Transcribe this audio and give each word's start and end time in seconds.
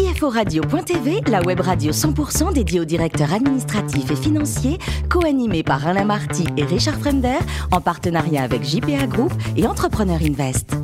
CFORadio.tv, 0.00 1.20
la 1.30 1.42
web 1.42 1.60
radio 1.60 1.92
100% 1.92 2.54
dédiée 2.54 2.80
aux 2.80 2.86
directeurs 2.86 3.34
administratifs 3.34 4.10
et 4.10 4.16
financiers, 4.16 4.78
co-animée 5.10 5.62
par 5.62 5.86
Alain 5.86 6.04
Marty 6.04 6.46
et 6.56 6.64
Richard 6.64 6.98
Fremder, 6.98 7.38
en 7.70 7.82
partenariat 7.82 8.42
avec 8.42 8.64
JPA 8.64 9.06
Group 9.06 9.30
et 9.58 9.66
Entrepreneur 9.66 10.18
Invest. 10.22 10.74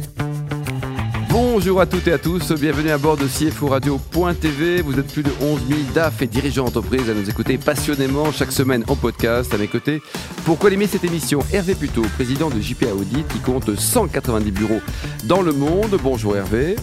Bonjour 1.30 1.80
à 1.80 1.86
toutes 1.86 2.06
et 2.08 2.12
à 2.12 2.18
tous, 2.18 2.52
bienvenue 2.52 2.90
à 2.90 2.98
bord 2.98 3.16
de 3.16 3.26
CFO 3.26 3.68
Radio.tv. 3.68 4.82
Vous 4.82 4.98
êtes 4.98 5.10
plus 5.10 5.22
de 5.22 5.30
11 5.40 5.60
000 5.66 5.80
DAF 5.94 6.20
et 6.20 6.26
dirigeants 6.26 6.64
d'entreprise 6.64 7.08
à 7.08 7.14
nous 7.14 7.30
écouter 7.30 7.56
passionnément 7.56 8.30
chaque 8.32 8.52
semaine 8.52 8.84
en 8.86 8.96
podcast 8.96 9.52
à 9.54 9.56
mes 9.56 9.68
côtés. 9.68 10.02
Pourquoi 10.44 10.70
aimer 10.70 10.86
cette 10.86 11.04
émission 11.04 11.40
Hervé 11.54 11.74
Puto, 11.74 12.02
président 12.16 12.50
de 12.50 12.60
JPA 12.60 12.94
Audit 12.94 13.26
qui 13.28 13.38
compte 13.38 13.78
190 13.78 14.50
bureaux 14.50 14.80
dans 15.24 15.40
le 15.40 15.52
monde. 15.52 15.98
Bonjour 16.02 16.36
Hervé. 16.36 16.76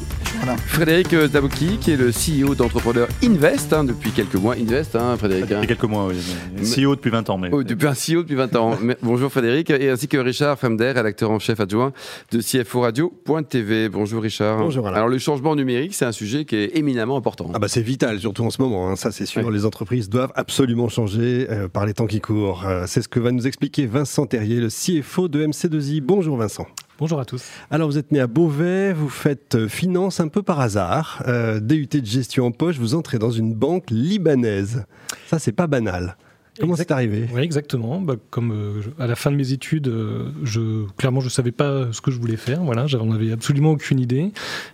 Frédéric 0.67 1.15
Zabouki, 1.31 1.77
qui 1.77 1.91
est 1.91 1.95
le 1.95 2.09
CEO 2.09 2.55
d'Entrepreneur 2.55 3.07
Invest 3.23 3.71
hein, 3.71 3.83
depuis 3.83 4.11
quelques 4.11 4.35
mois. 4.35 4.55
Invest, 4.55 4.95
hein, 4.95 5.15
Frédéric 5.17 5.47
Depuis 5.47 5.67
quelques 5.67 5.83
mois, 5.83 6.07
oui. 6.07 6.15
CEO 6.61 6.95
depuis 6.95 7.11
20 7.11 7.29
ans. 7.29 7.37
Mais... 7.37 7.49
Oh, 7.51 7.63
depuis 7.63 7.87
un 7.87 7.93
CEO 7.93 8.23
depuis 8.23 8.35
20 8.35 8.55
ans. 8.57 8.77
bonjour 9.01 9.31
Frédéric, 9.31 9.69
et 9.69 9.89
ainsi 9.89 10.07
que 10.07 10.17
Richard 10.17 10.59
Femder, 10.59 10.91
rédacteur 10.91 11.31
en 11.31 11.39
chef 11.39 11.59
adjoint 11.59 11.93
de 12.31 12.39
CFO 12.39 12.81
Radio.tv. 12.81 13.89
Bonjour 13.89 14.21
Richard. 14.21 14.57
Bonjour 14.57 14.87
Alors 14.87 15.07
le 15.07 15.17
changement 15.17 15.55
numérique, 15.55 15.93
c'est 15.93 16.05
un 16.05 16.11
sujet 16.11 16.45
qui 16.45 16.57
est 16.57 16.75
éminemment 16.77 17.15
important. 17.15 17.49
Ah 17.53 17.59
bah 17.59 17.67
c'est 17.69 17.81
vital, 17.81 18.19
surtout 18.19 18.43
en 18.43 18.49
ce 18.49 18.61
moment. 18.61 18.89
Hein. 18.89 18.95
ça 18.95 19.11
c'est 19.11 19.25
sûr. 19.25 19.49
Les 19.49 19.65
entreprises 19.65 20.09
doivent 20.09 20.33
absolument 20.35 20.89
changer 20.89 21.47
euh, 21.49 21.67
par 21.69 21.85
les 21.85 21.93
temps 21.93 22.07
qui 22.07 22.19
courent. 22.19 22.65
Euh, 22.65 22.83
c'est 22.87 23.01
ce 23.01 23.07
que 23.07 23.19
va 23.19 23.31
nous 23.31 23.47
expliquer 23.47 23.85
Vincent 23.85 24.25
Terrier, 24.25 24.59
le 24.59 24.67
CFO 24.67 25.27
de 25.29 25.45
MC2I. 25.45 26.01
Bonjour 26.01 26.37
Vincent. 26.37 26.67
Bonjour 26.99 27.19
à 27.19 27.25
tous. 27.25 27.43
Alors 27.71 27.89
vous 27.89 27.97
êtes 27.97 28.11
né 28.11 28.19
à 28.19 28.27
Beauvais, 28.27 28.93
vous 28.93 29.09
faites 29.09 29.55
euh, 29.55 29.67
finance 29.67 30.19
un 30.19 30.27
peu 30.27 30.43
par 30.43 30.59
hasard, 30.59 31.23
euh, 31.27 31.59
DUT 31.59 31.87
de 31.87 32.05
gestion 32.05 32.45
en 32.45 32.51
poche, 32.51 32.77
vous 32.77 32.93
entrez 32.93 33.17
dans 33.17 33.31
une 33.31 33.55
banque 33.55 33.89
libanaise. 33.89 34.85
Ça 35.27 35.39
c'est 35.39 35.53
pas 35.53 35.65
banal. 35.65 36.17
Comment 36.59 36.75
c'est 36.75 36.91
arrivé? 36.91 37.27
Oui, 37.33 37.41
exactement. 37.41 37.99
Bah, 37.99 38.15
comme 38.29 38.51
euh, 38.51 38.81
à 38.99 39.07
la 39.07 39.15
fin 39.15 39.31
de 39.31 39.35
mes 39.35 39.53
études, 39.53 39.87
euh, 39.87 40.29
je 40.43 40.85
clairement 40.97 41.19
je 41.19 41.29
savais 41.29 41.51
pas 41.51 41.91
ce 41.91 41.99
que 41.99 42.11
je 42.11 42.19
voulais 42.19 42.37
faire. 42.37 42.63
Voilà, 42.63 42.85
j'en 42.85 43.11
avais 43.11 43.31
absolument 43.31 43.71
aucune 43.71 43.99
idée. 43.99 44.31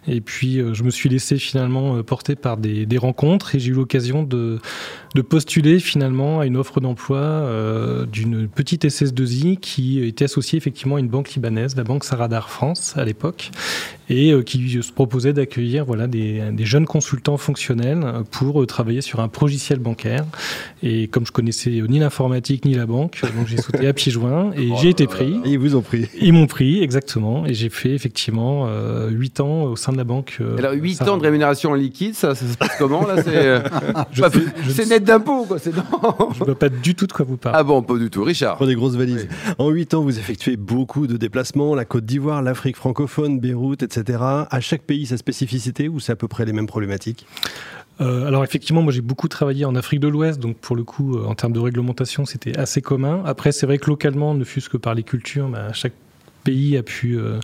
Et 0.08 0.20
puis 0.20 0.60
euh, 0.60 0.74
je 0.74 0.84
me 0.84 0.90
suis 0.90 1.08
laissé 1.08 1.38
finalement 1.38 2.04
porter 2.04 2.36
par 2.36 2.58
des, 2.58 2.86
des 2.86 2.98
rencontres 2.98 3.56
et 3.56 3.60
j'ai 3.60 3.72
eu 3.72 3.74
l'occasion 3.74 4.24
de, 4.24 4.60
de, 5.16 5.22
postuler 5.22 5.80
finalement 5.80 6.42
à 6.42 6.46
une 6.46 6.58
offre 6.58 6.82
d'emploi 6.82 7.48
d'une 8.12 8.48
petite 8.48 8.86
SS2I 8.86 9.58
qui 9.58 10.04
était 10.04 10.26
associée 10.26 10.58
effectivement 10.58 10.98
à 10.98 11.00
une 11.00 11.08
banque 11.08 11.34
libanaise, 11.34 11.76
la 11.76 11.84
banque 11.84 12.04
Saradar 12.04 12.50
France 12.50 12.96
à 12.98 13.06
l'époque, 13.06 13.52
et 14.10 14.34
qui 14.44 14.82
se 14.82 14.92
proposait 14.92 15.34
d'accueillir 15.34 15.86
voilà 15.86 16.08
des, 16.08 16.42
des, 16.52 16.66
jeunes 16.66 16.86
consultants 16.86 17.38
fonctionnels 17.38 18.06
pour 18.32 18.66
travailler 18.68 19.02
sur 19.02 19.20
un 19.20 19.28
progiciel 19.28 19.80
bancaire. 19.80 20.26
Et 20.84 21.08
comme 21.08 21.26
je 21.26 21.32
connaissais 21.32 21.70
ni 21.88 22.00
l'informatique 22.00 22.66
ni 22.66 22.74
la 22.74 22.86
banque, 22.86 23.22
donc 23.38 23.48
j'ai 23.48 23.58
sauté 23.58 23.88
à 23.88 23.94
pieds 23.94 24.12
joints 24.12 24.52
et 24.56 24.70
j'ai 24.82 24.90
été 24.90 25.08
pris. 25.08 25.40
Et 25.46 25.52
ils 25.52 25.60
vous 25.60 25.76
ont 25.76 25.82
pris 25.82 26.08
Ils 26.22 26.34
m'ont 26.34 26.48
pris, 26.48 26.82
exactement, 26.82 27.46
et 27.46 27.54
j'ai 27.54 27.70
fait 27.70 27.92
effectivement 27.92 28.66
euh, 28.68 29.10
8 29.10 29.40
ans 29.40 29.64
au 29.64 29.76
sein 29.76 29.92
de 29.92 29.98
la 29.98 30.04
banque. 30.04 30.38
Euh, 30.42 30.58
Alors 30.58 30.74
8 30.74 31.02
ans 31.04 31.18
de 31.18 31.24
rémunération 31.24 31.72
en 31.72 31.76
liquide, 31.76 32.16
ça, 32.16 32.36
ça 32.36 32.46
se 32.46 32.58
passe 32.58 32.76
comment 32.78 33.06
là? 33.06 33.22
C'est 33.24 33.36
euh, 33.36 34.86
net 34.90 35.04
d'impôts 35.04 35.46
quoi, 35.46 35.60
c'est 35.60 35.72
Je 35.74 35.80
ne 36.40 36.46
vois 36.46 36.58
pas 36.58 36.70
du 36.70 36.96
tout 36.96 37.08
de 37.08 37.14
quoi 37.14 37.26
vous 37.26 37.38
parlez. 37.38 37.58
Ah 37.60 37.64
bon, 37.64 37.82
pas 37.82 37.98
du 37.98 38.10
tout. 38.10 38.24
Richard 38.24 38.58
Pour 38.58 38.68
des 38.68 38.76
grosses 38.76 38.96
valises. 38.96 39.28
En 39.58 39.70
8 39.70 39.94
ans, 39.94 40.02
vous 40.02 40.18
effectuez 40.18 40.58
beaucoup 40.58 41.08
de 41.08 41.18
déplacements, 41.18 41.76
la 41.76 41.86
Côte 41.86 42.06
d'Ivoire, 42.06 42.42
l'Afrique 42.42 42.76
francophone, 42.76 43.40
Beyrouth, 43.40 43.84
etc. 43.84 43.99
À 44.52 44.60
chaque 44.60 44.82
pays 44.82 45.06
sa 45.06 45.18
spécificité 45.18 45.88
ou 45.88 46.00
c'est 46.00 46.12
à 46.12 46.16
peu 46.16 46.28
près 46.28 46.46
les 46.46 46.54
mêmes 46.54 46.68
problématiques? 46.68 47.26
Euh, 48.02 48.28
alors 48.28 48.44
effectivement, 48.44 48.82
moi 48.82 48.94
j'ai 48.94 49.02
beaucoup 49.02 49.28
travaillé 49.28 49.66
en 49.66 49.76
Afrique 49.76 50.00
de 50.00 50.08
l'Ouest, 50.08 50.40
donc 50.40 50.58
pour 50.58 50.76
le 50.76 50.84
coup, 50.84 51.18
euh, 51.18 51.26
en 51.26 51.36
termes 51.36 51.52
de 51.52 51.60
réglementation, 51.60 52.26
c'était 52.26 52.58
assez 52.58 52.82
commun. 52.82 53.22
Après, 53.26 53.52
c'est 53.52 53.66
vrai 53.66 53.78
que 53.78 53.88
localement, 53.88 54.34
ne 54.34 54.44
fût-ce 54.46 54.70
que 54.70 54.78
par 54.78 54.96
les 54.96 55.04
cultures, 55.04 55.50
bah, 55.50 55.74
chaque 55.74 55.94
pays 56.44 56.78
a 56.78 56.84
pu 56.84 57.18
euh, 57.18 57.40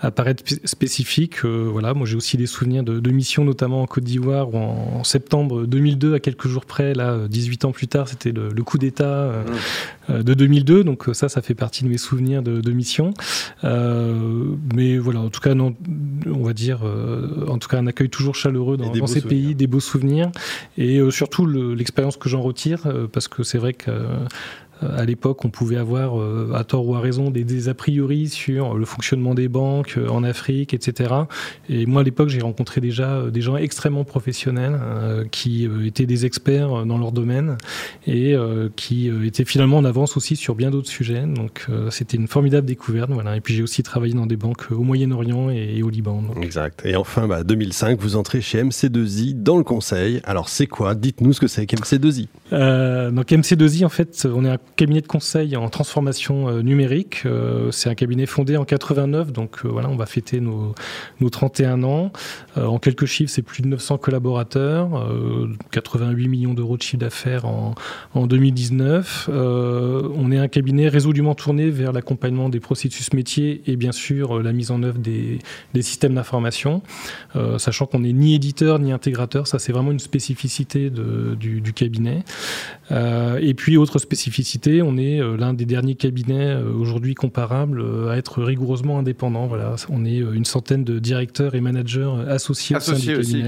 apparaître 0.00 0.42
spécifique. 0.64 1.44
Euh, 1.44 1.68
voilà, 1.70 1.94
moi 1.94 2.06
j'ai 2.06 2.16
aussi 2.16 2.36
des 2.36 2.46
souvenirs 2.46 2.82
de, 2.82 3.10
missions, 3.10 3.44
notamment 3.44 3.82
en 3.82 3.86
Côte 3.86 4.04
d'Ivoire, 4.04 4.52
où 4.52 4.56
en, 4.56 5.04
septembre 5.04 5.66
2002, 5.66 6.14
à 6.14 6.20
quelques 6.20 6.48
jours 6.48 6.64
près, 6.64 6.94
là, 6.94 7.28
18 7.28 7.64
ans 7.66 7.72
plus 7.72 7.88
tard, 7.88 8.08
c'était 8.08 8.32
le, 8.32 8.50
coup 8.62 8.78
d'État 8.78 9.04
euh, 9.04 9.44
mmh. 10.08 10.22
de 10.22 10.34
2002. 10.34 10.84
Donc 10.84 11.04
ça, 11.12 11.28
ça 11.28 11.42
fait 11.42 11.54
partie 11.54 11.84
de 11.84 11.88
mes 11.88 11.98
souvenirs 11.98 12.42
de, 12.42 12.60
de 12.60 12.72
missions. 12.72 13.12
mais 13.62 14.98
voilà, 14.98 15.20
en 15.20 15.30
tout 15.30 15.40
cas, 15.40 15.54
non, 15.54 15.74
on 16.26 16.42
va 16.42 16.52
dire, 16.52 16.80
en 17.48 17.58
tout 17.58 17.68
cas, 17.68 17.78
un 17.78 17.86
accueil 17.86 18.08
toujours 18.08 18.34
chaleureux 18.34 18.76
dans, 18.76 18.90
dans 18.90 19.06
ces 19.06 19.20
pays, 19.20 19.54
des 19.54 19.66
beaux 19.66 19.80
souvenirs, 19.80 20.30
et 20.78 21.00
surtout 21.10 21.46
l'expérience 21.46 22.16
que 22.16 22.28
j'en 22.28 22.42
retire, 22.42 22.80
parce 23.12 23.28
que 23.28 23.42
c'est 23.42 23.58
vrai 23.58 23.72
que 23.72 23.90
à 24.82 25.04
l'époque, 25.04 25.44
on 25.44 25.50
pouvait 25.50 25.76
avoir, 25.76 26.20
euh, 26.20 26.52
à 26.54 26.64
tort 26.64 26.86
ou 26.86 26.94
à 26.94 27.00
raison, 27.00 27.30
des, 27.30 27.68
a 27.68 27.74
priori 27.74 28.28
sur 28.28 28.74
le 28.74 28.84
fonctionnement 28.84 29.34
des 29.34 29.48
banques 29.48 29.94
euh, 29.96 30.08
en 30.08 30.22
Afrique, 30.22 30.74
etc. 30.74 31.14
Et 31.68 31.86
moi, 31.86 32.02
à 32.02 32.04
l'époque, 32.04 32.28
j'ai 32.28 32.40
rencontré 32.40 32.80
déjà 32.80 33.10
euh, 33.10 33.30
des 33.30 33.40
gens 33.40 33.56
extrêmement 33.56 34.04
professionnels 34.04 34.78
qui 35.30 35.68
étaient 35.84 36.06
des 36.06 36.26
experts 36.26 36.86
dans 36.86 36.98
leur 36.98 37.12
domaine 37.12 37.56
et 38.06 38.34
qui 38.76 39.10
étaient 39.24 39.44
finalement 39.44 39.78
en 39.78 39.84
avance 39.84 40.16
aussi 40.16 40.36
sur 40.36 40.54
bien 40.54 40.70
d'autres 40.70 40.88
sujets. 40.88 41.24
Donc, 41.26 41.66
c'était 41.90 42.16
une 42.16 42.28
formidable 42.28 42.66
découverte. 42.66 43.10
Voilà. 43.10 43.36
Et 43.36 43.40
puis, 43.40 43.54
j'ai 43.54 43.62
aussi 43.62 43.82
travaillé 43.82 44.14
dans 44.14 44.26
des 44.26 44.36
banques 44.36 44.70
au 44.70 44.82
Moyen-Orient 44.82 45.50
et, 45.50 45.82
au 45.82 45.90
Liban. 45.90 46.22
Exact. 46.40 46.84
Et 46.84 46.96
enfin, 46.96 47.26
bah, 47.26 47.44
2005, 47.44 47.98
vous 48.00 48.16
entrez 48.16 48.40
chez 48.40 48.62
MC2I 48.62 49.42
dans 49.42 49.56
le 49.56 49.64
conseil. 49.64 50.20
Alors, 50.24 50.48
c'est 50.48 50.66
quoi? 50.66 50.94
Dites-nous 50.94 51.32
ce 51.32 51.40
que 51.40 51.48
c'est 51.48 51.66
qu'MC2I. 51.66 52.28
donc, 53.12 53.28
MC2I, 53.28 53.84
en 53.84 53.90
fait, 53.90 54.26
on 54.32 54.44
est 54.44 54.50
un 54.50 54.58
cabinet 54.76 55.00
de 55.00 55.06
conseil 55.06 55.56
en 55.56 55.68
transformation 55.68 56.48
euh, 56.48 56.62
numérique. 56.62 57.22
Euh, 57.24 57.70
c'est 57.70 57.88
un 57.88 57.94
cabinet 57.94 58.26
fondé 58.26 58.56
en 58.56 58.64
89, 58.64 59.32
donc 59.32 59.64
euh, 59.64 59.68
voilà, 59.68 59.88
on 59.88 59.96
va 59.96 60.06
fêter 60.06 60.40
nos, 60.40 60.74
nos 61.20 61.30
31 61.30 61.82
ans. 61.82 62.12
en 62.56 62.78
quelques 62.78 63.06
chiffres, 63.06 63.32
c'est 63.32 63.42
plus 63.42 63.62
de 63.62 63.68
900 63.68 63.98
collaborateurs, 63.98 65.10
88 65.70 66.28
millions 66.28 66.54
d'euros 66.54 66.76
de 66.76 66.82
chiffre 66.82 66.98
d'affaires 66.98 67.46
en, 67.46 67.74
en 68.14 68.26
2019. 68.26 69.28
on 69.28 70.32
est 70.32 70.38
un 70.38 70.48
cabinet 70.48 70.88
résolument 70.88 71.34
tourné 71.34 71.70
vers 71.70 71.92
l'accompagnement 71.92 72.48
des 72.48 72.60
processus 72.60 73.12
métiers 73.12 73.62
et 73.66 73.76
bien 73.76 73.92
sûr 73.92 74.42
la 74.42 74.52
mise 74.52 74.70
en 74.70 74.82
œuvre 74.82 74.98
des, 74.98 75.38
systèmes 75.80 76.14
d'information, 76.14 76.82
sachant 77.58 77.86
qu'on 77.86 78.00
n'est 78.00 78.12
ni 78.12 78.34
éditeur 78.34 78.78
ni 78.78 78.92
intégrateur, 78.92 79.46
ça 79.46 79.58
c'est 79.58 79.72
vraiment 79.72 79.92
une 79.92 80.00
spécificité 80.00 80.90
du, 80.90 81.60
du, 81.60 81.72
cabinet. 81.72 82.24
et 82.90 83.54
puis 83.54 83.76
autre 83.76 83.98
spécificité 83.98 84.55
on 84.82 84.96
est 84.98 85.20
euh, 85.20 85.36
l'un 85.36 85.54
des 85.54 85.64
derniers 85.64 85.94
cabinets 85.94 86.50
euh, 86.50 86.72
aujourd'hui 86.72 87.14
comparables 87.14 87.80
euh, 87.80 88.10
à 88.10 88.16
être 88.16 88.42
rigoureusement 88.42 88.98
indépendant. 88.98 89.46
Voilà, 89.46 89.76
on 89.88 90.04
est 90.04 90.16
une 90.16 90.44
centaine 90.44 90.84
de 90.84 90.98
directeurs 90.98 91.54
et 91.54 91.60
managers 91.60 92.10
associés. 92.28 92.76
Associés 92.76 93.16
aussi. 93.16 93.44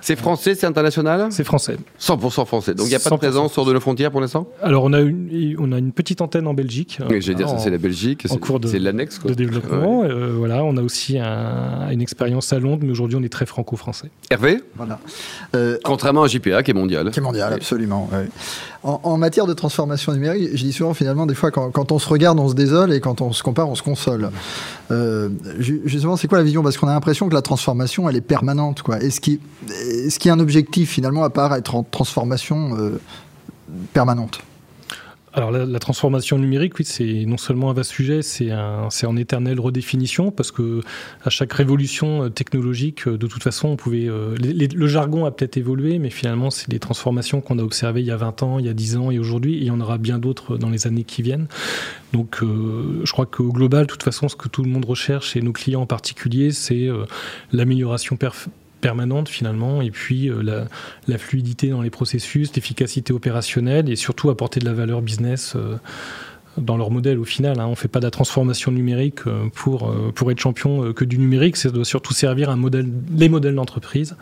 C'est 0.00 0.16
français, 0.16 0.54
c'est 0.54 0.66
international? 0.66 1.28
C'est 1.30 1.44
français. 1.44 1.76
100% 2.00 2.46
français. 2.46 2.74
Donc 2.74 2.86
il 2.86 2.90
n'y 2.90 2.96
a 2.96 3.00
pas 3.00 3.10
de 3.10 3.16
présence 3.16 3.52
sur 3.52 3.64
de 3.64 3.72
nos 3.72 3.80
frontières 3.80 4.10
pour 4.10 4.20
l'instant? 4.20 4.48
Alors 4.62 4.84
on 4.84 4.92
a, 4.92 5.00
une, 5.00 5.56
on 5.58 5.72
a 5.72 5.78
une 5.78 5.92
petite 5.92 6.20
antenne 6.20 6.46
en 6.46 6.54
Belgique. 6.54 6.98
Oui, 7.08 7.20
je 7.20 7.28
vais 7.28 7.34
dire, 7.34 7.48
ça 7.48 7.58
c'est 7.58 7.70
la 7.70 7.78
Belgique. 7.78 8.26
En 8.30 8.36
cours 8.36 8.60
de, 8.60 8.68
c'est 8.68 8.78
l'annexe 8.78 9.20
de 9.22 9.34
développement. 9.34 10.04
voilà, 10.36 10.64
on 10.64 10.76
a 10.76 10.82
aussi 10.82 11.18
une 11.18 12.00
expérience 12.00 12.52
à 12.52 12.58
Londres, 12.58 12.82
mais 12.84 12.90
aujourd'hui 12.90 13.16
on 13.16 13.22
est 13.22 13.32
très 13.32 13.46
franco-français. 13.46 14.10
Hervé? 14.30 14.60
Voilà. 14.76 14.98
Contrairement 15.84 16.22
à 16.22 16.28
JPA 16.28 16.62
qui 16.62 16.70
est 16.70 16.74
mondial. 16.74 17.10
Qui 17.10 17.20
est 17.20 17.22
mondial, 17.22 17.52
absolument. 17.52 18.08
En, 18.82 19.18
matière 19.18 19.46
de 19.46 19.52
transformation 19.52 20.12
numérique, 20.12 20.29
je 20.38 20.64
dis 20.64 20.72
souvent 20.72 20.94
finalement, 20.94 21.26
des 21.26 21.34
fois, 21.34 21.50
quand, 21.50 21.92
on 21.92 21.98
se 21.98 22.08
regarde, 22.08 22.38
on 22.38 22.48
se 22.48 22.54
désole 22.54 22.92
et 22.92 23.00
quand 23.00 23.20
on 23.20 23.32
se 23.32 23.42
compare, 23.42 23.68
on 23.68 23.74
se 23.74 23.82
console. 23.82 24.30
Euh, 24.90 25.28
justement, 25.58 26.16
c'est 26.16 26.28
quoi 26.28 26.38
la 26.38 26.44
vision? 26.44 26.62
Parce 26.62 26.76
qu'on 26.76 26.88
a 26.88 26.92
l'impression 26.92 27.28
que 27.28 27.34
la 27.34 27.42
transformation, 27.42 28.08
elle 28.08 28.16
est 28.16 28.20
permanente. 28.20 28.82
Est-ce 29.00 29.20
qu'il 29.20 29.40
est 29.70 30.24
y 30.24 30.28
a 30.28 30.32
un 30.32 30.40
objectif 30.40 30.90
finalement 30.90 31.24
à 31.24 31.30
part 31.30 31.54
être 31.54 31.74
en 31.74 31.82
transformation 31.82 32.76
euh, 32.78 33.00
permanente? 33.92 34.40
Alors 35.32 35.52
la, 35.52 35.78
transformation 35.78 36.38
numérique, 36.38 36.78
oui, 36.78 36.84
c'est 36.84 37.24
non 37.24 37.36
seulement 37.36 37.70
un 37.70 37.72
vaste 37.72 37.92
sujet, 37.92 38.20
c'est 38.22 38.52
en 38.52 39.16
éternelle 39.16 39.60
redéfinition 39.60 40.32
parce 40.32 40.50
que 40.50 40.80
à 41.24 41.30
chaque 41.30 41.52
révolution 41.52 42.24
euh, 42.24 42.28
technologique, 42.30 43.06
euh, 43.06 43.16
de 43.16 43.26
toute 43.28 43.42
façon, 43.42 43.68
on 43.68 43.76
pouvait 43.76 44.08
euh, 44.08 44.36
le 44.36 44.86
jargon 44.88 45.24
a 45.26 45.30
peut-être 45.30 45.56
évolué, 45.56 46.00
mais 46.00 46.10
finalement, 46.10 46.50
c'est 46.50 46.68
des 46.68 46.80
transformations 46.80 47.40
qu'on 47.40 47.58
a 47.60 47.62
observées 47.62 48.00
il 48.00 48.06
y 48.06 48.10
a 48.10 48.16
20 48.16 48.42
ans, 48.42 48.58
il 48.58 48.66
y 48.66 48.68
a 48.68 48.74
10 48.74 48.96
ans 48.96 49.10
et 49.12 49.20
aujourd'hui, 49.20 49.54
et 49.54 49.58
il 49.58 49.66
y 49.66 49.70
en 49.70 49.80
aura 49.80 49.98
bien 49.98 50.18
d'autres 50.18 50.56
dans 50.56 50.70
les 50.70 50.88
années 50.88 51.04
qui 51.04 51.22
viennent. 51.22 51.46
Donc, 52.12 52.40
je 52.42 53.12
crois 53.12 53.26
qu'au 53.26 53.52
global, 53.52 53.86
de 53.86 53.90
toute 53.92 54.02
façon, 54.02 54.28
ce 54.28 54.34
que 54.34 54.48
tout 54.48 54.64
le 54.64 54.68
monde 54.68 54.84
recherche 54.84 55.36
et 55.36 55.42
nos 55.42 55.52
clients 55.52 55.82
en 55.82 55.86
particulier, 55.86 56.50
c'est 56.50 56.88
l'amélioration 57.52 58.16
permanente 58.80 59.28
finalement, 59.28 59.82
et 59.82 59.90
puis 59.90 60.28
euh, 60.28 60.66
la, 61.06 61.18
fluidité 61.18 61.68
dans 61.68 61.82
les 61.82 61.90
processus, 61.90 62.54
l'efficacité 62.54 63.12
opérationnelle 63.12 63.88
et 63.90 63.96
surtout 63.96 64.30
apporter 64.30 64.60
de 64.60 64.64
la 64.64 64.72
valeur 64.72 65.02
business 65.02 65.54
euh, 65.56 65.76
dans 66.56 66.76
leur 66.76 66.90
modèle 66.90 67.18
au 67.18 67.24
final. 67.24 67.60
Hein. 67.60 67.66
On 67.66 67.70
ne 67.70 67.74
fait 67.74 67.88
pas 67.88 68.00
de 68.00 68.04
la 68.04 68.10
transformation 68.10 68.72
numérique 68.72 69.26
euh, 69.26 69.48
pour, 69.54 69.94
pour 70.14 70.30
être 70.30 70.40
champion 70.40 70.92
que 70.92 71.04
du 71.04 71.18
numérique, 71.18 71.56
ça 71.56 71.70
doit 71.70 71.84
surtout 71.84 72.14
servir 72.14 72.50
un 72.50 72.56
modèle, 72.56 72.88
les 73.14 73.28
modèles 73.28 73.54
d'entreprise 73.54 74.16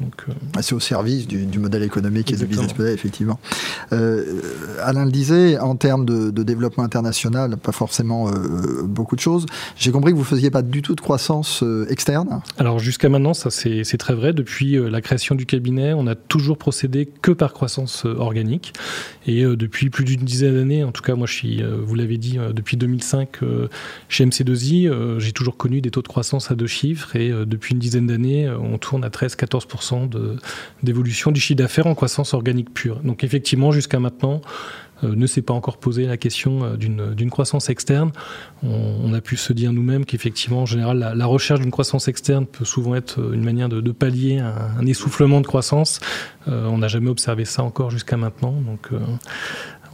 Donc, 0.00 0.24
ah, 0.56 0.62
c'est 0.62 0.74
au 0.74 0.80
service 0.80 1.26
du, 1.26 1.58
modèle 1.58 1.82
économique 1.82 2.32
et 2.32 2.36
du 2.36 2.46
business 2.46 2.76
model, 2.76 2.94
effectivement. 2.94 3.38
Alain 3.90 5.04
le 5.04 5.10
disait, 5.10 5.58
en 5.58 5.76
termes 5.76 6.04
de, 6.04 6.42
développement 6.42 6.84
international, 6.84 7.56
pas 7.56 7.72
forcément 7.72 8.30
beaucoup 8.84 9.16
de 9.16 9.20
choses. 9.20 9.46
J'ai 9.76 9.90
compris 9.90 10.12
que 10.12 10.16
vous 10.16 10.22
ne 10.22 10.28
faisiez 10.28 10.50
pas 10.50 10.62
du 10.62 10.82
tout 10.82 10.94
de 10.94 11.00
croissance 11.00 11.64
externe. 11.88 12.40
Alors 12.58 12.78
jusqu'à 12.78 13.08
maintenant, 13.08 13.34
ça 13.34 13.50
c'est 13.50 13.98
très 13.98 14.14
vrai. 14.14 14.32
Depuis 14.32 14.78
la 14.78 15.00
création 15.00 15.34
du 15.34 15.46
cabinet, 15.46 15.92
on 15.92 16.06
a 16.06 16.14
toujours 16.14 16.58
procédé 16.58 17.06
que 17.06 17.32
par 17.32 17.52
croissance 17.52 18.04
organique. 18.04 18.72
Et 19.26 19.42
depuis 19.42 19.90
plus 19.90 20.04
d'une 20.04 20.24
dizaine 20.24 20.54
d'années, 20.54 20.84
en 20.84 20.92
tout 20.92 21.02
cas 21.02 21.14
moi 21.14 21.26
je 21.26 21.34
suis, 21.34 21.62
vous 21.62 21.94
l'avez 21.94 22.18
dit, 22.18 22.38
depuis 22.54 22.76
2005 22.76 23.40
chez 24.08 24.24
MC2I, 24.24 25.18
j'ai 25.18 25.32
toujours 25.32 25.56
connu 25.56 25.80
des 25.80 25.90
taux 25.90 26.02
de 26.02 26.08
croissance 26.08 26.50
à 26.50 26.54
deux 26.54 26.66
chiffres 26.66 27.16
et 27.16 27.30
depuis 27.46 27.74
une 27.74 27.80
dizaine 27.80 28.06
d'années, 28.06 28.48
on 28.48 28.78
tourne 28.78 29.04
à 29.04 29.08
13-14% 29.08 29.87
d'évolution 30.82 31.30
du 31.30 31.40
chiffre 31.40 31.58
d'affaires 31.58 31.86
en 31.86 31.94
croissance 31.94 32.34
organique 32.34 32.72
pure. 32.72 33.00
Donc 33.00 33.24
effectivement, 33.24 33.72
jusqu'à 33.72 34.00
maintenant, 34.00 34.40
euh, 35.04 35.14
ne 35.14 35.26
s'est 35.26 35.42
pas 35.42 35.54
encore 35.54 35.76
posé 35.76 36.06
la 36.06 36.16
question 36.16 36.64
euh, 36.64 36.76
d'une 36.76 37.30
croissance 37.30 37.70
externe. 37.70 38.10
On, 38.62 39.12
a 39.14 39.20
pu 39.20 39.36
se 39.36 39.52
dire 39.52 39.72
nous-mêmes 39.72 40.04
qu'effectivement, 40.04 40.62
en 40.62 40.66
général, 40.66 41.14
la, 41.14 41.26
recherche 41.26 41.60
d'une 41.60 41.70
croissance 41.70 42.08
externe 42.08 42.46
peut 42.46 42.64
souvent 42.64 42.94
être 42.94 43.20
euh, 43.20 43.32
une 43.32 43.44
manière 43.44 43.68
de, 43.68 43.92
pallier 43.92 44.38
un, 44.38 44.54
un, 44.80 44.86
essoufflement 44.86 45.40
de 45.40 45.46
croissance. 45.46 46.00
on 46.46 46.78
n'a 46.78 46.88
jamais 46.88 47.10
observé 47.10 47.44
ça 47.44 47.62
encore 47.62 47.90
jusqu'à 47.90 48.16
maintenant. 48.16 48.52
Donc, 48.52 48.90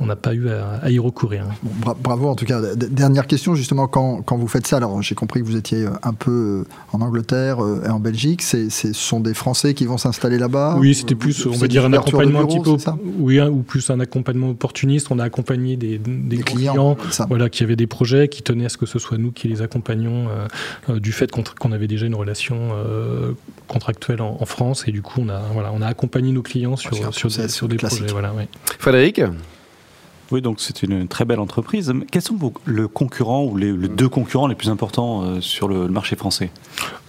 on 0.01 0.07
n'a 0.07 0.17
pas 0.17 0.35
eu 0.35 0.49
à, 0.49 0.91
y 0.91 0.99
recourir. 0.99 1.47
bravo 2.01 2.29
en 2.29 2.35
tout 2.35 2.45
cas. 2.45 2.61
Dernière 2.75 3.27
question 3.27 3.55
justement, 3.55 3.87
quand, 3.87 4.23
quand 4.23 4.37
vous 4.37 4.49
faites 4.49 4.67
ça, 4.67 4.77
alors 4.79 5.03
j'ai 5.03 5.15
compris 5.15 5.41
que 5.41 5.47
vous 5.47 5.57
étiez 5.57 5.85
euh, 5.85 5.91
un 6.03 6.15
peu 6.15 6.65
euh, 6.67 6.69
en 6.93 7.01
Angleterre 7.01 7.63
euh, 7.63 7.85
et 7.87 7.91
en 7.91 8.01
Belgique, 8.01 8.43
ce 8.43 8.69
sont 8.93 9.21
des 9.21 9.35
Français 9.35 9.75
qui 9.75 9.87
vont 9.87 9.99
s'installer 9.99 10.39
là-bas 10.39 10.77
Oui, 10.79 10.95
c'était 10.95 11.15
plus, 11.15 11.47
on 11.47 11.53
va 11.53 11.69
dire, 11.69 11.85
un 11.85 11.93
accompagnement 11.93 12.41
un 12.41 12.47
petit 12.47 12.61
peu, 12.61 12.77
oui, 13.19 13.41
ou 13.41 13.63
plus 13.63 13.91
un 13.91 14.01
accompagnement 14.01 14.51
opportuniste. 14.51 15.09
On 15.11 15.19
a 15.19 15.25
accompagné 15.25 15.77
des, 15.77 15.99
clients, 16.45 16.97
voilà, 17.29 17.49
qui 17.49 17.63
avaient 17.63 17.77
des 17.77 17.87
projets, 17.87 18.29
qui 18.29 18.43
tenaient 18.43 18.67
à 18.67 18.69
ce 18.69 18.77
que 18.77 18.87
ce 18.87 18.99
soit 18.99 19.19
nous 19.19 19.33
qui 19.33 19.49
les 19.49 19.63
accompagnions 19.63 20.29
du 20.89 21.13
fait 21.13 21.31
qu'on 21.31 21.73
avait 21.73 21.87
déjà 21.87 22.07
une 22.07 22.15
relation 22.15 22.71
contractuelle 23.69 24.21
en, 24.21 24.45
France 24.45 24.85
et 24.87 24.93
du 24.93 25.01
coup 25.01 25.23
on 25.23 25.31
a, 25.31 25.41
voilà, 25.55 25.73
on 25.73 25.81
a 25.81 25.87
accompagné 25.87 26.31
nos 26.31 26.43
clients 26.43 26.77
sur, 26.77 27.15
sur, 27.15 27.31
des, 27.31 27.49
sur 27.49 27.67
des 27.67 27.77
projets. 27.77 28.07
Voilà, 28.09 28.33
Frédéric? 28.79 29.23
Oui, 30.31 30.41
donc 30.41 30.61
c'est 30.61 30.83
une 30.83 31.07
très 31.07 31.25
belle 31.25 31.41
entreprise. 31.41 31.93
Quels 32.11 32.23
sont 32.23 32.37
vos, 32.37 32.53
le 32.65 32.89
concurrent 32.89 33.45
ou 33.45 33.57
les, 33.57 33.73
deux 33.73 34.09
concurrents 34.09 34.47
les 34.47 34.55
plus 34.55 34.71
importants 34.71 35.23
euh, 35.23 35.41
sur 35.41 35.69
le, 35.69 35.89
marché 35.89 36.17
français? 36.17 36.51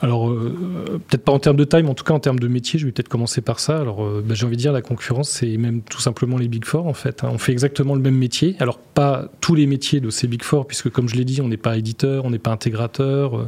Alors, 0.02 0.30
euh, 0.30 1.00
peut-être 1.08 1.24
pas 1.24 1.32
en 1.32 1.40
termes 1.40 1.56
de 1.56 1.64
taille, 1.64 1.84
mais 1.84 1.90
en 1.90 1.96
tout 1.96 2.04
cas 2.04 2.14
en 2.14 2.20
termes 2.20 2.40
de 2.40 2.48
métier, 2.48 2.78
je 2.78 2.86
vais 2.86 2.92
peut-être 2.92 3.08
commencer 3.08 3.42
par 3.42 3.60
ça. 3.60 3.80
Alors, 3.80 4.04
euh, 4.04 4.24
bah, 4.26 4.36
j'ai 4.36 4.46
envie 4.46 4.58
de 4.58 4.62
dire, 4.62 4.74
la 4.74 4.82
concurrence, 4.82 5.30
c'est 5.30 5.58
même 5.58 5.82
tout 5.82 6.02
simplement 6.02 6.38
les 6.38 6.50
Big 6.50 6.66
Four, 6.66 6.88
en 6.88 6.94
fait. 6.94 7.24
Hein. 7.24 7.30
On 7.32 7.38
fait 7.38 7.54
exactement 7.54 7.96
le 7.96 8.02
même 8.02 8.18
métier. 8.18 8.56
Alors, 8.60 8.78
pas 8.78 9.30
tous 9.40 9.56
les 9.56 9.66
métiers 9.66 10.02
de 10.02 10.10
ces 10.10 10.28
Big 10.28 10.44
Four, 10.44 10.68
puisque 10.68 10.90
comme 10.90 11.08
je 11.08 11.16
l'ai 11.16 11.26
dit, 11.26 11.42
on 11.42 11.48
n'est 11.48 11.58
pas 11.58 11.78
éditeur, 11.78 12.26
on 12.26 12.30
n'est 12.30 12.40
pas 12.40 12.52
intégrateur, 12.52 13.48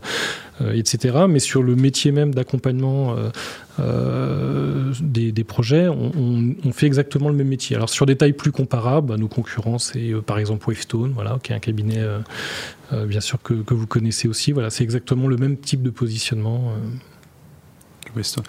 etc. 0.73 1.25
Mais 1.29 1.39
sur 1.39 1.63
le 1.63 1.75
métier 1.75 2.11
même 2.11 2.33
d'accompagnement 2.33 3.15
euh, 3.79 4.93
des, 5.01 5.43
projets, 5.43 5.87
on, 5.87 6.55
fait 6.71 6.87
exactement 6.87 7.29
le 7.29 7.35
même 7.35 7.47
métier. 7.47 7.75
Alors 7.75 7.89
sur 7.89 8.05
des 8.05 8.15
tailles 8.15 8.33
plus 8.33 8.51
comparables, 8.51 9.07
bah, 9.07 9.17
nos 9.17 9.27
concurrents, 9.27 9.77
c'est 9.77 10.11
euh, 10.11 10.21
par 10.21 10.39
exemple 10.39 10.67
Wavestone, 10.67 11.11
voilà, 11.13 11.37
qui 11.43 11.51
est 11.51 11.55
un 11.55 11.59
cabinet 11.59 11.99
euh, 11.99 13.05
bien 13.05 13.21
sûr 13.21 13.41
que, 13.41 13.53
vous 13.53 13.87
connaissez 13.87 14.27
aussi. 14.27 14.51
Voilà, 14.51 14.69
c'est 14.69 14.83
exactement 14.83 15.27
le 15.27 15.37
même 15.37 15.57
type 15.57 15.83
de 15.83 15.89
positionnement. 15.89 16.73
Wavestone. 18.15 18.43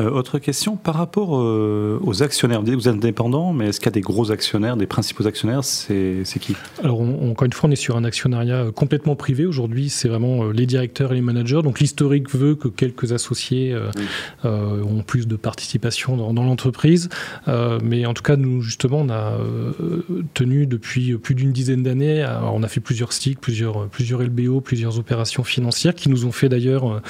Euh, 0.00 0.10
autre 0.10 0.38
question, 0.38 0.76
par 0.76 0.94
rapport 0.94 1.38
euh, 1.38 1.98
aux 2.02 2.22
actionnaires, 2.22 2.62
vous 2.62 2.88
êtes 2.88 2.94
indépendant, 2.94 3.52
mais 3.52 3.68
est-ce 3.68 3.80
qu'il 3.80 3.86
y 3.86 3.88
a 3.88 3.92
des 3.92 4.00
gros 4.00 4.30
actionnaires, 4.30 4.76
des 4.76 4.86
principaux 4.86 5.26
actionnaires 5.26 5.64
C'est 5.64 6.24
qui? 6.40 6.56
Alors, 6.82 7.00
encore 7.00 7.44
une 7.44 7.52
fois, 7.52 7.68
on 7.68 7.72
est 7.72 7.76
sur 7.76 7.96
un 7.96 8.04
actionnariat 8.04 8.56
euh, 8.56 8.72
complètement 8.72 9.16
privé. 9.16 9.44
Aujourd'hui, 9.44 9.90
c'est 9.90 10.08
vraiment 10.08 10.50
les 10.50 10.66
directeurs 10.66 11.12
et 11.12 11.16
les 11.16 11.20
managers. 11.20 11.60
Donc, 11.62 11.80
l'historique 11.80 12.34
veut 12.34 12.54
que 12.54 12.68
quelques 12.68 13.12
associés 13.12 13.76
ont 14.44 15.02
plus 15.06 15.26
de 15.26 15.36
participation 15.36 16.16
dans, 16.16 16.32
dans 16.32 16.44
l'entreprise. 16.44 17.08
mais 17.82 18.06
en 18.06 18.14
tout 18.14 18.22
cas, 18.22 18.36
nous, 18.36 18.62
justement, 18.62 19.00
on 19.00 19.10
a 19.10 19.36
tenu 20.34 20.66
depuis 20.66 21.16
plus 21.16 21.34
d'une 21.34 21.52
dizaine 21.52 21.82
d'années, 21.82 22.26
on 22.52 22.62
a 22.62 22.68
fait 22.68 22.80
plusieurs 22.80 23.12
STIC, 23.12 23.40
plusieurs, 23.40 23.88
plusieurs 23.88 24.22
LBO, 24.22 24.60
plusieurs 24.60 24.98
opérations 24.98 25.44
financières 25.44 25.94
qui 25.94 26.08
nous 26.08 26.24
ont 26.24 26.32
fait 26.32 26.48
d'ailleurs 26.48 27.02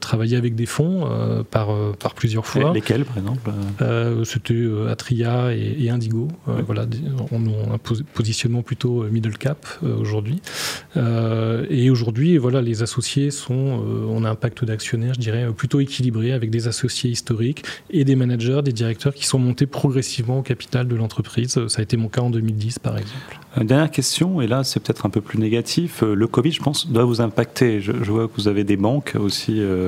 travailler 0.00 0.36
avec 0.36 0.54
des 0.54 0.66
fonds 0.66 1.08
par 1.50 1.70
par 1.98 2.14
plusieurs 2.14 2.46
fois. 2.46 2.72
Lesquels, 2.72 3.04
par 3.04 3.18
exemple 3.18 3.50
euh, 3.82 4.24
C'était 4.24 4.54
euh, 4.54 4.90
Atria 4.90 5.54
et, 5.54 5.88
Indigo. 5.90 6.28
Euh, 6.48 6.62
voilà, 6.66 6.86
on, 7.30 7.46
a 7.46 7.74
un 7.74 7.78
positionnement 7.78 8.62
plutôt 8.62 9.04
middle 9.04 9.36
cap 9.36 9.66
aujourd'hui. 9.82 10.40
et 10.96 11.90
aujourd'hui, 11.90 12.36
voilà, 12.38 12.62
les 12.62 12.82
associés 12.82 13.30
sont, 13.30 13.82
on 14.08 14.24
a 14.24 14.30
un 14.30 14.34
pacte 14.34 14.64
d'actionnaires, 14.64 15.14
je 15.14 15.20
dirais, 15.20 15.46
plutôt 15.56 15.80
équilibré 15.80 16.32
avec 16.32 16.50
des 16.50 16.68
associés 16.68 17.10
historiques 17.10 17.64
et 17.90 18.04
des 18.04 18.16
managers, 18.16 18.60
des 18.64 18.72
directeurs 18.72 19.14
qui 19.14 19.26
sont 19.26 19.38
montés 19.38 19.66
progressivement 19.66 20.38
au 20.38 20.42
capital 20.42 20.88
de 20.88 20.96
l'entreprise. 20.96 21.66
Ça 21.66 21.80
a 21.80 21.82
été 21.82 21.96
mon 21.96 22.08
cas 22.08 22.22
en 22.22 22.30
2010, 22.30 22.78
par 22.78 22.96
exemple. 22.96 23.38
Dernière 23.56 23.90
question, 23.90 24.40
et 24.40 24.46
là 24.46 24.62
c'est 24.62 24.78
peut-être 24.80 25.06
un 25.06 25.10
peu 25.10 25.20
plus 25.20 25.38
négatif. 25.38 26.02
Le 26.02 26.26
Covid, 26.28 26.52
je 26.52 26.62
pense, 26.62 26.88
doit 26.88 27.04
vous 27.04 27.20
impacter. 27.20 27.80
Je, 27.80 27.92
vois 27.92 28.28
que 28.28 28.34
vous 28.36 28.46
avez 28.46 28.62
des 28.62 28.76
banques 28.76 29.16
aussi 29.18 29.39